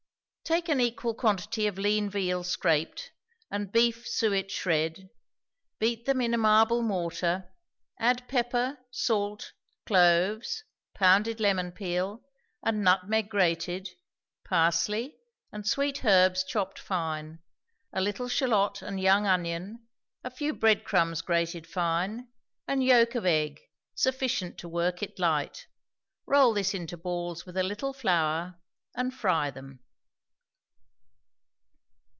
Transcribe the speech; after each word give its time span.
Take 0.43 0.67
an 0.67 0.81
equal 0.81 1.13
quantity 1.15 1.65
of 1.65 1.77
lean 1.77 2.09
veal 2.09 2.43
scraped, 2.43 3.11
and 3.49 3.71
beef 3.71 4.05
suet 4.05 4.51
shred, 4.51 5.09
beat 5.79 6.03
them 6.05 6.19
in 6.19 6.33
a 6.33 6.37
marble 6.37 6.81
mortar, 6.81 7.53
add 7.97 8.27
pepper, 8.27 8.77
salt, 8.91 9.53
cloves, 9.85 10.65
pounded 10.93 11.39
lemon 11.39 11.71
peel, 11.71 12.21
and 12.61 12.83
nutmeg 12.83 13.29
grated, 13.29 13.87
parsley, 14.43 15.15
and 15.53 15.65
sweet 15.65 16.03
herbs 16.03 16.43
chopped 16.43 16.79
fine, 16.79 17.39
a 17.93 18.01
little 18.01 18.27
shallot 18.27 18.81
and 18.81 18.99
young 18.99 19.25
onion, 19.25 19.87
a 20.21 20.29
few 20.29 20.51
breadcrumbs 20.53 21.21
grated 21.21 21.65
fine, 21.65 22.27
and 22.67 22.83
yolk 22.83 23.15
of 23.15 23.25
egg, 23.25 23.61
sufficient 23.95 24.57
to 24.57 24.67
work 24.67 25.01
it 25.01 25.17
light; 25.17 25.67
roll 26.25 26.53
this 26.53 26.73
into 26.73 26.97
balls 26.97 27.45
with 27.45 27.55
a 27.55 27.63
little 27.63 27.93
flour, 27.93 28.59
and 28.95 29.13
fry 29.13 29.49
them. 29.49 29.79